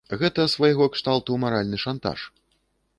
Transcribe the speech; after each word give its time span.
Гэта 0.21 0.45
свайго 0.53 0.87
кшталту 0.97 1.39
маральны 1.47 1.77
шантаж. 1.87 2.19